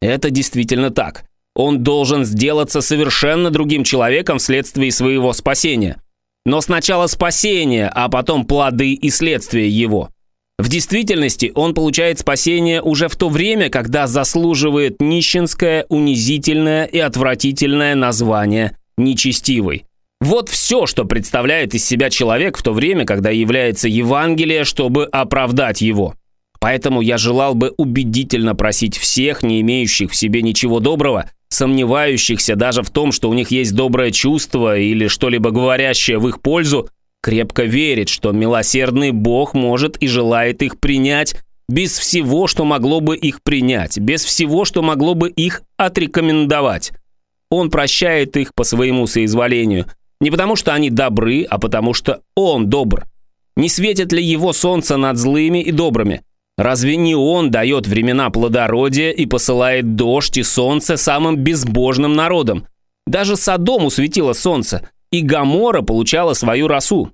Это 0.00 0.30
действительно 0.30 0.90
так. 0.90 1.24
Он 1.54 1.82
должен 1.82 2.24
сделаться 2.24 2.80
совершенно 2.80 3.50
другим 3.50 3.82
человеком 3.82 4.38
вследствие 4.38 4.92
своего 4.92 5.32
спасения. 5.32 6.02
Но 6.44 6.60
сначала 6.60 7.06
спасение, 7.06 7.88
а 7.88 8.08
потом 8.08 8.44
плоды 8.44 8.92
и 8.92 9.10
следствия 9.10 9.68
его. 9.68 10.10
В 10.58 10.68
действительности 10.68 11.52
он 11.54 11.74
получает 11.74 12.18
спасение 12.18 12.80
уже 12.80 13.08
в 13.08 13.16
то 13.16 13.28
время, 13.28 13.68
когда 13.68 14.06
заслуживает 14.06 15.00
нищенское, 15.00 15.84
унизительное 15.88 16.84
и 16.84 16.98
отвратительное 16.98 17.94
название 17.94 18.76
«нечестивый». 18.96 19.84
Вот 20.20 20.48
все, 20.48 20.86
что 20.86 21.04
представляет 21.04 21.74
из 21.74 21.84
себя 21.84 22.08
человек 22.08 22.56
в 22.56 22.62
то 22.62 22.72
время, 22.72 23.04
когда 23.04 23.30
является 23.30 23.86
Евангелие, 23.86 24.64
чтобы 24.64 25.04
оправдать 25.04 25.82
его. 25.82 26.14
Поэтому 26.60 27.00
я 27.00 27.18
желал 27.18 27.54
бы 27.54 27.72
убедительно 27.76 28.54
просить 28.54 28.96
всех, 28.96 29.42
не 29.42 29.60
имеющих 29.60 30.10
в 30.10 30.16
себе 30.16 30.42
ничего 30.42 30.80
доброго, 30.80 31.30
сомневающихся 31.48 32.56
даже 32.56 32.82
в 32.82 32.90
том, 32.90 33.12
что 33.12 33.30
у 33.30 33.34
них 33.34 33.50
есть 33.50 33.74
доброе 33.74 34.10
чувство 34.10 34.78
или 34.78 35.08
что-либо 35.08 35.50
говорящее 35.50 36.18
в 36.18 36.28
их 36.28 36.40
пользу, 36.40 36.88
крепко 37.22 37.64
верить, 37.64 38.08
что 38.08 38.32
милосердный 38.32 39.10
Бог 39.10 39.54
может 39.54 39.96
и 39.98 40.06
желает 40.06 40.62
их 40.62 40.78
принять 40.78 41.36
без 41.68 41.98
всего, 41.98 42.46
что 42.46 42.64
могло 42.64 43.00
бы 43.00 43.16
их 43.16 43.42
принять, 43.42 43.98
без 43.98 44.24
всего, 44.24 44.64
что 44.64 44.82
могло 44.82 45.14
бы 45.14 45.28
их 45.30 45.62
отрекомендовать. 45.76 46.92
Он 47.50 47.70
прощает 47.70 48.36
их 48.36 48.54
по 48.54 48.64
своему 48.64 49.06
соизволению, 49.06 49.86
не 50.20 50.30
потому 50.30 50.56
что 50.56 50.72
они 50.72 50.90
добры, 50.90 51.42
а 51.44 51.58
потому 51.58 51.92
что 51.94 52.22
Он 52.34 52.68
добр. 52.68 53.04
Не 53.56 53.68
светит 53.68 54.12
ли 54.12 54.22
Его 54.22 54.52
солнце 54.52 54.96
над 54.96 55.16
злыми 55.16 55.62
и 55.62 55.72
добрыми? 55.72 56.22
Разве 56.56 56.96
не 56.96 57.14
Он 57.14 57.50
дает 57.50 57.86
времена 57.86 58.30
плодородия 58.30 59.10
и 59.10 59.26
посылает 59.26 59.94
дождь 59.94 60.38
и 60.38 60.42
солнце 60.42 60.96
самым 60.96 61.36
безбожным 61.36 62.14
народам? 62.14 62.66
Даже 63.06 63.36
Содому 63.36 63.90
светило 63.90 64.32
солнце, 64.32 64.88
и 65.12 65.20
Гамора 65.20 65.82
получала 65.82 66.32
свою 66.32 66.66
росу. 66.66 67.10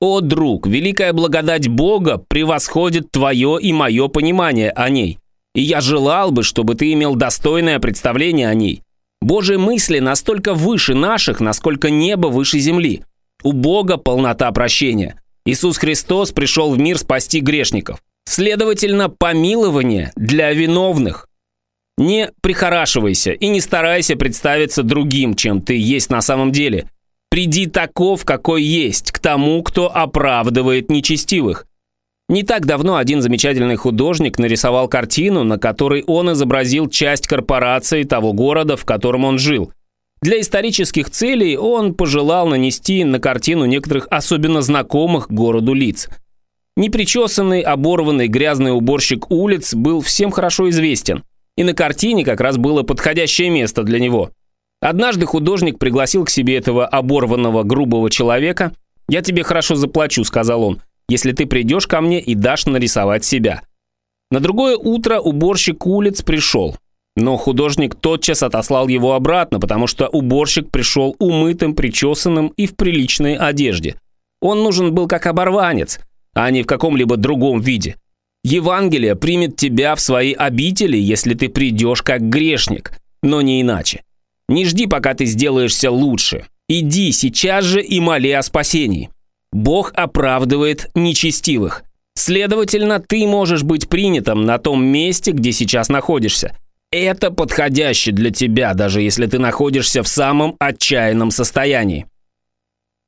О, 0.00 0.20
друг, 0.20 0.66
великая 0.66 1.12
благодать 1.12 1.68
Бога 1.68 2.18
превосходит 2.28 3.12
твое 3.12 3.58
и 3.60 3.72
мое 3.72 4.08
понимание 4.08 4.70
о 4.70 4.90
ней. 4.90 5.18
И 5.54 5.60
я 5.60 5.80
желал 5.80 6.32
бы, 6.32 6.42
чтобы 6.42 6.74
ты 6.74 6.92
имел 6.92 7.14
достойное 7.14 7.78
представление 7.78 8.48
о 8.48 8.54
ней. 8.54 8.82
Божьи 9.20 9.54
мысли 9.54 10.00
настолько 10.00 10.54
выше 10.54 10.94
наших, 10.94 11.38
насколько 11.38 11.88
небо 11.88 12.26
выше 12.26 12.58
земли. 12.58 13.04
У 13.44 13.52
Бога 13.52 13.96
полнота 13.96 14.50
прощения. 14.50 15.22
Иисус 15.46 15.78
Христос 15.78 16.32
пришел 16.32 16.72
в 16.72 16.78
мир 16.80 16.98
спасти 16.98 17.38
грешников. 17.38 18.02
Следовательно, 18.24 19.08
помилование 19.08 20.12
для 20.16 20.52
виновных. 20.52 21.28
Не 21.98 22.30
прихорашивайся 22.40 23.32
и 23.32 23.48
не 23.48 23.60
старайся 23.60 24.16
представиться 24.16 24.82
другим, 24.82 25.34
чем 25.34 25.60
ты 25.60 25.76
есть 25.76 26.10
на 26.10 26.22
самом 26.22 26.52
деле. 26.52 26.88
Приди 27.30 27.66
таков, 27.66 28.24
какой 28.24 28.62
есть, 28.62 29.10
к 29.10 29.18
тому, 29.18 29.62
кто 29.62 29.94
оправдывает 29.94 30.90
нечестивых. 30.90 31.66
Не 32.28 32.44
так 32.44 32.64
давно 32.64 32.96
один 32.96 33.20
замечательный 33.20 33.76
художник 33.76 34.38
нарисовал 34.38 34.88
картину, 34.88 35.44
на 35.44 35.58
которой 35.58 36.02
он 36.06 36.32
изобразил 36.32 36.88
часть 36.88 37.26
корпорации 37.26 38.04
того 38.04 38.32
города, 38.32 38.76
в 38.76 38.84
котором 38.84 39.24
он 39.24 39.38
жил. 39.38 39.72
Для 40.22 40.40
исторических 40.40 41.10
целей 41.10 41.56
он 41.56 41.94
пожелал 41.94 42.46
нанести 42.46 43.04
на 43.04 43.18
картину 43.18 43.66
некоторых 43.66 44.06
особенно 44.10 44.62
знакомых 44.62 45.30
городу 45.30 45.74
лиц– 45.74 46.08
Непричесанный, 46.76 47.60
оборванный, 47.60 48.28
грязный 48.28 48.74
уборщик 48.74 49.30
улиц 49.30 49.74
был 49.74 50.00
всем 50.00 50.30
хорошо 50.30 50.70
известен, 50.70 51.22
и 51.56 51.64
на 51.64 51.74
картине 51.74 52.24
как 52.24 52.40
раз 52.40 52.56
было 52.56 52.82
подходящее 52.82 53.50
место 53.50 53.82
для 53.82 53.98
него. 53.98 54.30
Однажды 54.80 55.26
художник 55.26 55.78
пригласил 55.78 56.24
к 56.24 56.30
себе 56.30 56.56
этого 56.56 56.86
оборванного, 56.86 57.62
грубого 57.62 58.10
человека. 58.10 58.72
«Я 59.08 59.20
тебе 59.20 59.42
хорошо 59.42 59.74
заплачу»,— 59.74 60.24
сказал 60.24 60.62
он, 60.62 60.80
«если 61.08 61.32
ты 61.32 61.44
придешь 61.44 61.86
ко 61.86 62.00
мне 62.00 62.20
и 62.20 62.34
дашь 62.34 62.64
нарисовать 62.64 63.24
себя». 63.24 63.62
На 64.30 64.40
другое 64.40 64.78
утро 64.78 65.20
уборщик 65.20 65.86
улиц 65.86 66.22
пришел. 66.22 66.76
Но 67.16 67.36
художник 67.36 67.94
тотчас 67.94 68.42
отослал 68.42 68.88
его 68.88 69.12
обратно, 69.12 69.60
потому 69.60 69.86
что 69.86 70.08
уборщик 70.08 70.70
пришел 70.70 71.14
умытым, 71.18 71.74
причесанным 71.74 72.48
и 72.56 72.66
в 72.66 72.74
приличной 72.74 73.36
одежде. 73.36 73.96
Он 74.40 74.62
нужен 74.62 74.94
был 74.94 75.06
как 75.06 75.26
оборванец— 75.26 76.00
а 76.34 76.50
не 76.50 76.62
в 76.62 76.66
каком-либо 76.66 77.16
другом 77.16 77.60
виде. 77.60 77.96
Евангелие 78.44 79.14
примет 79.14 79.56
тебя 79.56 79.94
в 79.94 80.00
свои 80.00 80.32
обители, 80.32 80.96
если 80.96 81.34
ты 81.34 81.48
придешь 81.48 82.02
как 82.02 82.22
грешник, 82.22 82.92
но 83.22 83.40
не 83.40 83.60
иначе. 83.60 84.02
Не 84.48 84.64
жди, 84.64 84.86
пока 84.86 85.14
ты 85.14 85.26
сделаешься 85.26 85.90
лучше. 85.90 86.46
Иди 86.68 87.12
сейчас 87.12 87.64
же 87.64 87.82
и 87.82 88.00
моли 88.00 88.30
о 88.30 88.42
спасении. 88.42 89.10
Бог 89.52 89.92
оправдывает 89.94 90.90
нечестивых. 90.94 91.84
Следовательно, 92.14 93.00
ты 93.00 93.26
можешь 93.26 93.62
быть 93.62 93.88
принятым 93.88 94.44
на 94.44 94.58
том 94.58 94.84
месте, 94.84 95.32
где 95.32 95.52
сейчас 95.52 95.88
находишься. 95.88 96.56
Это 96.90 97.30
подходяще 97.30 98.12
для 98.12 98.30
тебя, 98.30 98.74
даже 98.74 99.00
если 99.00 99.26
ты 99.26 99.38
находишься 99.38 100.02
в 100.02 100.08
самом 100.08 100.56
отчаянном 100.58 101.30
состоянии. 101.30 102.06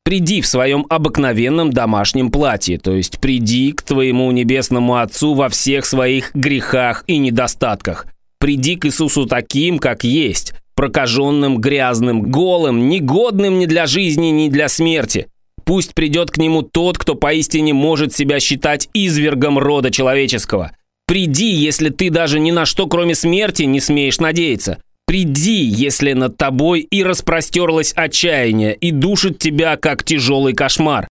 Приди 0.05 0.43
в 0.43 0.47
своем 0.47 0.85
обыкновенном 0.91 1.71
домашнем 1.71 2.31
платье, 2.31 2.79
то 2.79 2.95
есть 2.95 3.19
приди 3.21 3.73
к 3.73 3.81
твоему 3.81 4.31
небесному 4.33 4.97
Отцу 4.97 5.33
во 5.33 5.49
всех 5.49 5.87
своих 5.87 6.35
грехах 6.35 7.05
и 7.07 7.17
недостатках. 7.17 8.07
Приди 8.39 8.77
к 8.77 8.85
Иисусу 8.85 9.25
таким, 9.25 9.79
как 9.79 10.05
есть, 10.05 10.53
прокаженным, 10.75 11.57
грязным, 11.59 12.21
голым, 12.31 12.91
негодным 12.91 13.59
ни 13.59 13.65
для 13.65 13.87
жизни, 13.87 14.27
ни 14.27 14.51
для 14.51 14.69
смерти. 14.69 15.29
Пусть 15.65 15.95
придет 15.95 16.31
к 16.31 16.37
нему 16.37 16.61
тот, 16.61 16.99
кто 16.99 17.15
поистине 17.15 17.73
может 17.73 18.13
себя 18.13 18.41
считать 18.41 18.91
извергом 18.93 19.59
рода 19.59 19.91
человеческого. 19.91 20.73
Приди, 21.07 21.51
если 21.51 21.89
ты 21.89 22.11
даже 22.11 22.41
ни 22.41 22.51
на 22.51 22.67
что, 22.67 22.87
кроме 22.87 23.15
смерти, 23.15 23.63
не 23.63 23.81
смеешь 23.81 24.19
надеяться. 24.19 24.77
Приди, 25.07 25.63
если 25.65 26.13
над 26.13 26.37
тобой 26.37 26.81
и 26.81 27.03
распростерлось 27.03 27.93
отчаяние, 27.95 28.75
и 28.75 28.91
душит 28.91 29.39
тебя, 29.39 29.77
как 29.77 30.03
тяжелый 30.03 30.55
кошмар. 30.55 31.09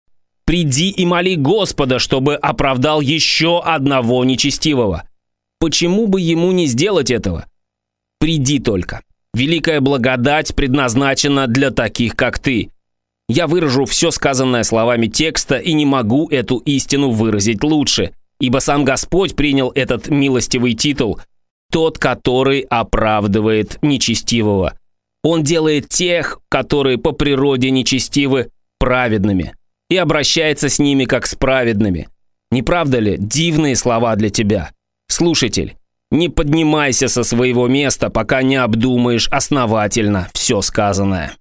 Приди 0.45 0.91
и 0.91 1.05
моли 1.05 1.37
Господа, 1.37 1.99
чтобы 1.99 2.35
оправдал 2.37 3.01
еще 3.01 3.61
одного 3.63 4.25
нечестивого. 4.25 5.05
Почему 5.59 6.07
бы 6.07 6.21
ему 6.21 6.53
не 6.53 6.67
сделать 6.67 7.11
этого? 7.11 7.47
Приди 8.19 8.59
только. 8.59 9.03
Великая 9.35 9.81
благодать 9.81 10.55
предназначена 10.55 11.47
для 11.47 11.71
таких, 11.71 12.17
как 12.17 12.39
ты. 12.39 12.71
Я 13.29 13.47
выражу 13.47 13.85
все 13.85 14.11
сказанное 14.11 14.65
словами 14.65 15.07
текста 15.07 15.57
и 15.57 15.73
не 15.73 15.87
могу 15.87 16.29
эту 16.31 16.57
истину 16.59 17.11
выразить 17.11 17.63
лучше, 17.63 18.13
ибо 18.41 18.59
сам 18.59 18.85
Господь 18.85 19.37
принял 19.37 19.71
этот 19.73 20.09
милостивый 20.09 20.75
титул, 20.75 21.21
тот, 21.71 21.99
который 21.99 22.61
оправдывает 22.61 23.79
нечестивого. 23.83 24.75
Он 25.23 25.43
делает 25.43 25.89
тех, 25.89 26.41
которые 26.49 26.99
по 26.99 27.13
природе 27.13 27.71
нечестивы, 27.71 28.51
праведными 28.79 29.55
и 29.91 29.97
обращается 29.97 30.69
с 30.69 30.79
ними 30.79 31.05
как 31.05 31.27
с 31.27 31.35
праведными. 31.35 32.09
Не 32.51 32.63
правда 32.63 32.99
ли 32.99 33.17
дивные 33.19 33.77
слова 33.77 34.17
для 34.17 34.31
тебя? 34.31 34.71
Слушатель, 35.09 35.77
не 36.11 36.29
поднимайся 36.29 37.09
со 37.09 37.23
своего 37.23 37.69
места, 37.69 38.11
пока 38.11 38.43
не 38.43 38.57
обдумаешь 38.57 39.29
основательно 39.29 40.29
все 40.33 40.61
сказанное. 40.63 41.35